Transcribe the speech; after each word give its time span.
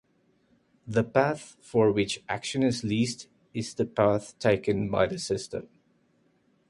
The 0.87 1.03
path 1.03 1.57
for 1.61 1.91
which 1.91 2.23
action 2.27 2.63
is 2.63 2.83
least 2.83 3.27
is 3.53 3.75
the 3.75 3.85
path 3.85 4.33
taken 4.39 4.89
by 4.89 5.05
the 5.05 5.19
system. 5.19 5.67